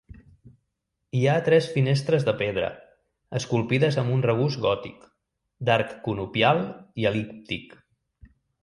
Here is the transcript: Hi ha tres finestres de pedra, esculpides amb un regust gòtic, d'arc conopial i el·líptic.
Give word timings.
Hi 1.17 1.19
ha 1.25 1.35
tres 1.47 1.67
finestres 1.75 2.25
de 2.29 2.33
pedra, 2.41 2.71
esculpides 3.41 4.01
amb 4.05 4.17
un 4.17 4.25
regust 4.29 4.61
gòtic, 4.67 5.07
d'arc 5.69 5.97
conopial 6.11 6.65
i 7.05 7.09
el·líptic. 7.13 7.83